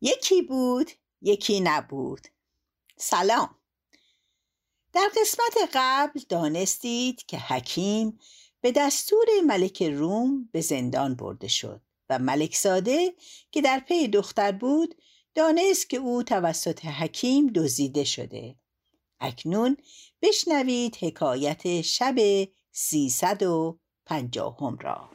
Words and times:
یکی 0.00 0.42
بود 0.42 0.90
یکی 1.22 1.60
نبود. 1.60 2.20
سلام. 2.96 3.56
در 4.92 5.10
قسمت 5.20 5.70
قبل 5.74 6.20
دانستید 6.28 7.26
که 7.26 7.38
حکیم 7.38 8.18
به 8.60 8.72
دستور 8.72 9.26
ملک 9.46 9.82
روم 9.82 10.48
به 10.52 10.60
زندان 10.60 11.14
برده 11.14 11.48
شد 11.48 11.82
و 12.08 12.18
ملک 12.18 12.54
ساده 12.54 13.14
که 13.50 13.62
در 13.62 13.80
پی 13.80 14.08
دختر 14.08 14.52
بود 14.52 14.94
دانست 15.34 15.90
که 15.90 15.96
او 15.96 16.22
توسط 16.22 16.84
حکیم 16.84 17.46
دزدیده 17.46 18.04
شده. 18.04 18.56
اکنون 19.20 19.76
بشنوید 20.22 20.96
حکایت 21.00 21.80
شب 21.80 22.14
سیصد 22.72 23.42
و 23.42 23.78
پنجاهم 24.06 24.78
را. 24.80 25.10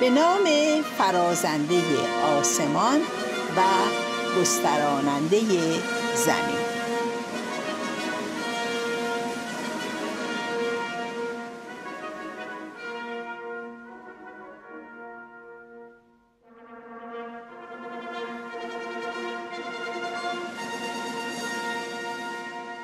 به 0.00 0.10
نام 0.10 0.44
فرازنده 0.82 1.82
آسمان 2.22 3.00
و 3.56 3.62
گستراننده 4.40 5.40
زمین. 6.14 6.78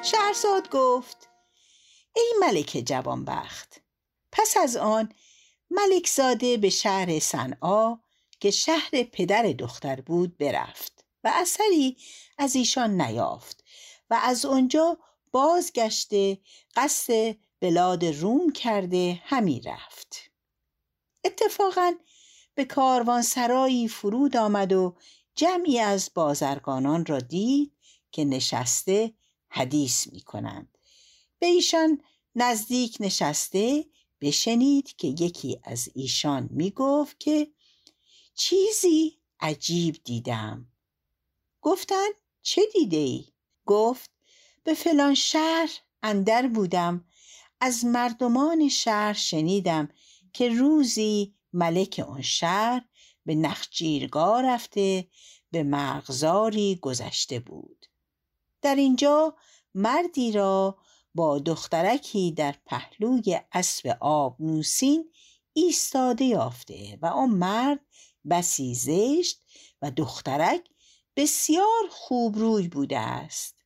شهرزاد 0.02 0.70
گفت 0.70 1.28
ای 2.16 2.32
ملک 2.40 2.82
جوانبخت 2.86 3.80
پس 4.32 4.56
از 4.56 4.76
آن 4.76 5.12
ملک 5.70 6.06
زاده 6.06 6.56
به 6.56 6.70
شهر 6.70 7.18
صنعا 7.18 7.96
که 8.44 8.50
شهر 8.50 9.02
پدر 9.02 9.42
دختر 9.42 10.00
بود 10.00 10.38
برفت 10.38 11.04
و 11.24 11.32
اثری 11.34 11.96
از 12.38 12.56
ایشان 12.56 13.00
نیافت 13.00 13.64
و 14.10 14.20
از 14.22 14.44
آنجا 14.44 14.98
بازگشته 15.32 16.38
قصد 16.76 17.36
بلاد 17.60 18.04
روم 18.04 18.52
کرده 18.52 19.20
همی 19.24 19.60
رفت. 19.60 20.16
اتفاقا 21.24 21.92
به 22.54 22.64
کاروان 22.64 23.22
سرایی 23.22 23.88
فرود 23.88 24.36
آمد 24.36 24.72
و 24.72 24.96
جمعی 25.34 25.78
از 25.78 26.10
بازرگانان 26.14 27.06
را 27.06 27.20
دید 27.20 27.72
که 28.12 28.24
نشسته 28.24 29.14
حدیث 29.48 30.12
می 30.12 30.20
کنند. 30.20 30.78
به 31.38 31.46
ایشان 31.46 32.00
نزدیک 32.34 32.96
نشسته 33.00 33.84
بشنید 34.20 34.96
که 34.96 35.06
یکی 35.06 35.60
از 35.62 35.88
ایشان 35.94 36.48
می 36.52 36.70
گفت 36.70 37.20
که 37.20 37.53
چیزی 38.34 39.18
عجیب 39.40 39.96
دیدم. 40.04 40.66
گفتن 41.60 42.08
چه 42.42 42.62
دیده 42.72 42.96
ای؟ 42.96 43.24
گفت 43.66 44.10
به 44.64 44.74
فلان 44.74 45.14
شهر 45.14 45.70
اندر 46.02 46.46
بودم. 46.46 47.04
از 47.60 47.84
مردمان 47.84 48.68
شهر 48.68 49.12
شنیدم 49.12 49.88
که 50.32 50.48
روزی 50.48 51.34
ملک 51.52 52.04
آن 52.08 52.22
شهر 52.22 52.84
به 53.26 53.34
نخجیرگاه 53.34 54.42
رفته 54.42 55.08
به 55.50 55.62
مغزاری 55.62 56.78
گذشته 56.82 57.38
بود. 57.38 57.86
در 58.62 58.74
اینجا 58.74 59.36
مردی 59.74 60.32
را 60.32 60.78
با 61.14 61.38
دخترکی 61.38 62.32
در 62.32 62.54
پهلوی 62.66 63.40
اسب 63.52 63.96
آب 64.00 64.36
نوسین 64.40 65.10
ایستاده 65.52 66.24
یافته 66.24 66.98
و 67.02 67.06
آن 67.06 67.30
مرد 67.30 67.80
بسی 68.30 68.74
زشت 68.74 69.42
و 69.82 69.90
دخترک 69.90 70.68
بسیار 71.16 71.88
خوب 71.90 72.38
روی 72.38 72.68
بوده 72.68 72.98
است. 72.98 73.56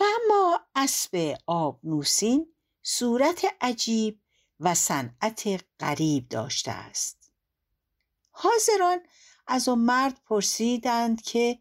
و 0.00 0.04
اما 0.04 0.60
اسب 0.74 1.36
آب 1.46 1.80
نوسین 1.84 2.54
صورت 2.82 3.44
عجیب 3.60 4.20
و 4.60 4.74
صنعت 4.74 5.64
غریب 5.80 6.28
داشته 6.28 6.70
است. 6.70 7.32
حاضران 8.30 8.98
از 9.46 9.68
آن 9.68 9.78
مرد 9.78 10.20
پرسیدند 10.24 11.22
که 11.22 11.58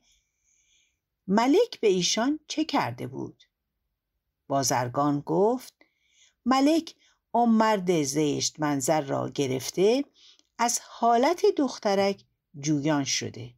ملک 1.28 1.80
به 1.80 1.88
ایشان 1.88 2.40
چه 2.47 2.66
کرده 2.66 3.07
بود؟ 3.07 3.44
بازرگان 4.47 5.19
گفت 5.19 5.74
ملک 6.46 6.96
آن 7.31 7.50
مرد 7.50 8.03
زشت 8.03 8.59
منظر 8.59 9.01
را 9.01 9.30
گرفته 9.30 10.06
از 10.62 10.80
حالت 10.84 11.46
دخترک 11.58 12.24
جویان 12.60 13.04
شده. 13.04 13.54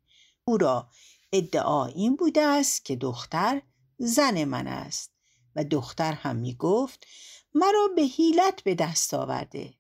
او 0.46 0.58
را 0.58 0.90
ادعا 1.32 1.86
این 1.86 2.16
بوده 2.16 2.42
است 2.42 2.86
که 2.86 2.96
دختر 2.96 3.62
زن 3.98 4.44
من 4.44 4.68
است 4.68 5.12
و 5.56 5.64
دختر 5.64 6.12
هم 6.14 6.36
می 6.36 6.56
گفت 6.56 7.08
مرا 7.54 7.88
به 7.96 8.02
حیلت 8.02 8.64
به 8.64 8.76
دست 8.76 9.14
آورده. 9.14 9.74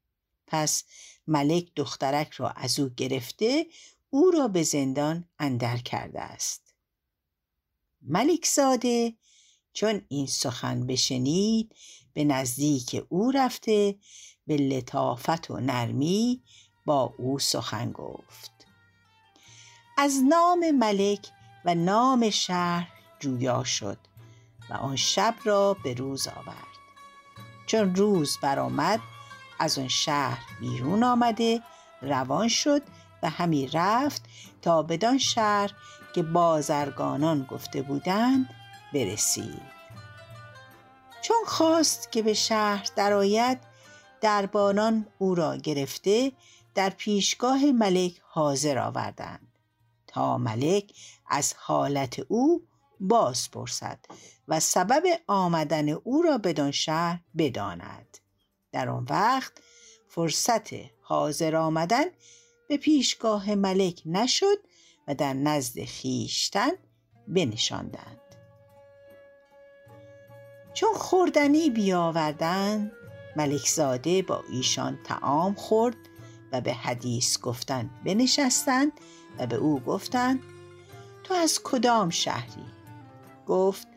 پس 0.48 0.84
ملک 1.28 1.76
دخترک 1.76 2.32
را 2.32 2.50
از 2.50 2.80
او 2.80 2.90
گرفته 2.98 3.66
او 4.10 4.32
را 4.32 4.48
به 4.48 4.64
زندان 4.64 5.26
اندر 5.40 5.78
کرده 5.78 6.22
است. 6.22 6.74
ملک 8.02 8.46
زاده 8.46 9.14
چون 9.74 10.02
این 10.08 10.28
سخن 10.28 10.88
بشنید 10.88 11.76
به 12.14 12.24
نزدیک 12.24 13.06
او 13.10 13.32
رفته 13.32 13.96
به 14.48 14.58
لطافت 14.58 15.52
و 15.52 15.60
نرمی 15.60 16.44
با 16.86 17.14
او 17.18 17.40
سخن 17.40 17.92
گفت. 17.92 18.52
از 19.98 20.24
نام 20.30 20.72
ملک 20.72 21.28
و 21.66 21.76
نام 21.76 22.30
شهر 22.30 22.88
جویا 23.20 23.64
شد 23.64 23.98
و 24.70 24.74
آن 24.74 24.96
شب 24.96 25.36
را 25.44 25.74
به 25.74 25.94
روز 25.94 26.28
آورد. 26.28 26.74
چون 27.66 27.96
روز 27.96 28.38
برآمد 28.42 29.00
از 29.60 29.80
آن 29.80 29.88
شهر 29.88 30.40
بیرون 30.60 31.04
آمده 31.04 31.62
روان 32.02 32.48
شد 32.48 32.82
و 33.24 33.30
همی 33.30 33.68
رفت 33.68 34.22
تا 34.62 34.82
بدان 34.82 35.18
شهر 35.18 35.72
که 36.16 36.24
بازرگانان 36.24 37.44
گفته 37.44 37.82
بودند 37.82 38.50
برسید. 38.94 39.74
چون 41.22 41.38
خواست 41.48 42.12
که 42.12 42.22
به 42.22 42.34
شهر 42.34 42.88
درآید 42.96 43.60
دربانان 44.22 45.08
او 45.18 45.36
را 45.36 45.58
گرفته 45.58 46.32
در 46.76 46.90
پیشگاه 46.90 47.66
ملک 47.66 48.22
حاضر 48.24 48.78
آوردند. 48.78 49.60
تا 50.08 50.38
ملک 50.38 50.94
از 51.28 51.54
حالت 51.58 52.20
او 52.20 52.68
باز 53.00 53.52
پرسد 53.52 54.00
و 54.48 54.60
سبب 54.60 55.04
آمدن 55.28 55.90
او 55.90 56.22
را 56.22 56.38
بدان 56.38 56.72
شهر 56.72 57.20
بداند. 57.38 58.18
در 58.72 58.90
آن 58.90 59.06
وقت 59.10 59.54
فرصت 60.08 60.70
حاضر 61.02 61.56
آمدن 61.56 62.06
به 62.68 62.78
پیشگاه 62.78 63.56
ملک 63.56 64.02
نشد 64.06 64.58
و 65.08 65.16
در 65.16 65.34
نزد 65.34 65.84
خیشتن 65.84 66.72
بنشاندند. 67.28 68.20
چون 70.74 70.94
خوردنی 70.94 71.70
بیاوردند 71.70 72.92
ملک 73.36 73.68
زاده 73.70 74.22
با 74.22 74.44
ایشان 74.52 75.00
تعام 75.04 75.54
خورد 75.54 75.96
و 76.54 76.62
به 76.62 76.74
حدیث 76.74 77.40
گفتن 77.40 77.90
بنشستند 78.06 78.92
و 79.40 79.48
به 79.48 79.56
او 79.56 79.80
گفتند 79.80 80.44
تو 81.24 81.34
از 81.34 81.60
کدام 81.64 82.10
شهری؟ 82.10 82.66
گفت 83.48 83.88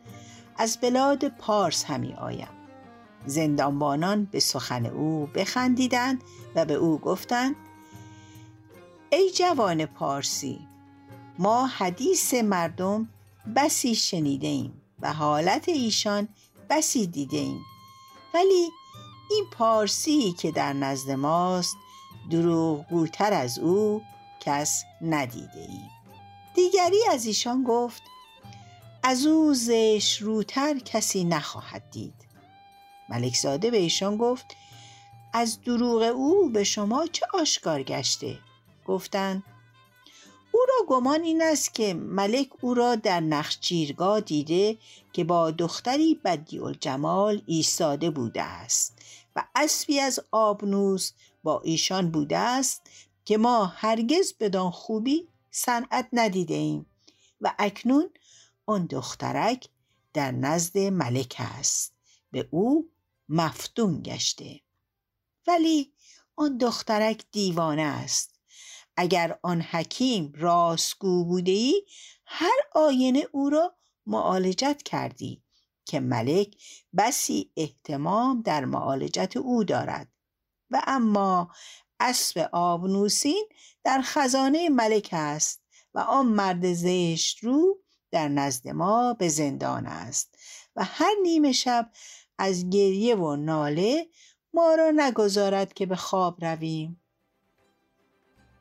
از 0.57 0.77
بلاد 0.81 1.27
پارس 1.27 1.85
همی 1.85 2.13
آیم. 2.13 2.47
زندانبانان 3.25 4.25
به 4.25 4.39
سخن 4.39 4.85
او 4.85 5.29
بخندیدند 5.35 6.23
و 6.55 6.65
به 6.65 6.73
او 6.73 6.97
گفتند 6.97 7.55
ای 9.09 9.31
جوان 9.31 9.85
پارسی 9.85 10.59
ما 11.39 11.67
حدیث 11.67 12.33
مردم 12.33 13.09
بسی 13.55 13.95
شنیده 13.95 14.47
ایم 14.47 14.81
و 15.01 15.13
حالت 15.13 15.69
ایشان 15.69 16.27
بسی 16.69 17.07
دیده 17.07 17.37
ایم. 17.37 17.61
ولی 18.33 18.69
این 19.31 19.45
پارسی 19.51 20.31
که 20.31 20.51
در 20.51 20.73
نزد 20.73 21.11
ماست 21.11 21.77
دروغگوتر 22.29 23.33
از 23.33 23.59
او 23.59 24.01
کس 24.39 24.83
ندیده 25.01 25.59
ایم 25.59 25.89
دیگری 26.55 26.99
از 27.11 27.25
ایشان 27.25 27.63
گفت 27.63 28.01
از 29.03 29.25
او 29.25 29.53
زش 29.53 30.17
روتر 30.21 30.79
کسی 30.79 31.23
نخواهد 31.23 31.89
دید. 31.91 32.13
ملک 33.09 33.35
زاده 33.35 33.71
به 33.71 33.77
ایشان 33.77 34.17
گفت 34.17 34.45
از 35.33 35.61
دروغ 35.61 36.01
او 36.01 36.49
به 36.49 36.63
شما 36.63 37.07
چه 37.07 37.25
آشکار 37.33 37.83
گشته؟ 37.83 38.39
گفتند 38.85 39.43
او 40.51 40.59
را 40.67 40.85
گمان 40.87 41.23
این 41.23 41.41
است 41.41 41.73
که 41.73 41.93
ملک 41.93 42.47
او 42.61 42.73
را 42.73 42.95
در 42.95 43.19
نخچیرگاه 43.19 44.21
دیده 44.21 44.77
که 45.13 45.23
با 45.23 45.51
دختری 45.51 46.15
بدی 46.25 46.59
الجمال 46.59 47.41
ایستاده 47.45 48.09
بوده 48.09 48.41
است 48.41 48.97
و 49.35 49.43
اسبی 49.55 49.99
از 49.99 50.19
آبنوس 50.31 51.11
با 51.47 51.61
ایشان 51.63 52.11
بوده 52.11 52.37
است 52.37 52.81
که 53.25 53.37
ما 53.37 53.65
هرگز 53.65 54.33
بدان 54.39 54.71
خوبی 54.71 55.27
صنعت 55.51 56.09
ندیده 56.13 56.53
ایم 56.53 56.85
و 57.41 57.55
اکنون 57.59 58.09
آن 58.65 58.85
دخترک 58.85 59.69
در 60.13 60.31
نزد 60.31 60.77
ملک 60.77 61.35
است. 61.39 61.93
به 62.31 62.47
او 62.51 62.89
مفتون 63.29 64.01
گشته. 64.01 64.61
ولی 65.47 65.93
آن 66.35 66.57
دخترک 66.57 67.25
دیوانه 67.31 67.81
است. 67.81 68.39
اگر 68.97 69.39
آن 69.41 69.61
حکیم 69.61 70.33
راستگو 70.35 71.25
بوده 71.25 71.51
ای 71.51 71.83
هر 72.25 72.59
آینه 72.75 73.27
او 73.31 73.49
را 73.49 73.75
معالجت 74.05 74.83
کردی 74.83 75.43
که 75.85 75.99
ملک 75.99 76.57
بسی 76.97 77.51
احتمام 77.57 78.41
در 78.41 78.65
معالجت 78.65 79.37
او 79.37 79.63
دارد. 79.63 80.16
و 80.71 80.81
اما 80.87 81.51
اسب 81.99 82.49
آبنوسین 82.51 83.47
در 83.83 84.01
خزانه 84.03 84.69
ملک 84.69 85.09
است 85.11 85.61
و 85.93 85.99
آن 85.99 86.25
مرد 86.25 86.73
زشت 86.73 87.43
رو 87.43 87.77
در 88.11 88.27
نزد 88.27 88.67
ما 88.67 89.13
به 89.13 89.29
زندان 89.29 89.85
است 89.85 90.37
و 90.75 90.83
هر 90.83 91.13
نیمه 91.23 91.51
شب 91.51 91.91
از 92.37 92.69
گریه 92.69 93.15
و 93.15 93.35
ناله 93.35 94.07
ما 94.53 94.75
را 94.75 94.91
نگذارد 94.95 95.73
که 95.73 95.85
به 95.85 95.95
خواب 95.95 96.45
رویم. 96.45 97.01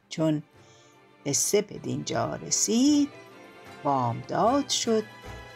چون 0.09 0.43
قصه 1.27 1.63
به 1.63 1.79
دینجا 1.79 2.35
رسید 2.35 3.09
بامداد 3.85 4.69
شد 4.69 5.05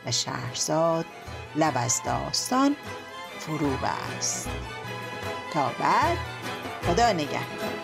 و 0.06 0.12
شهرزاد 0.12 1.06
لب 1.56 1.72
از 1.76 2.00
داستان 2.04 2.76
فرو 3.38 3.70
بست 3.76 4.48
تا 5.52 5.72
بعد 5.80 6.18
خدا 6.86 7.12
نگهدار. 7.12 7.79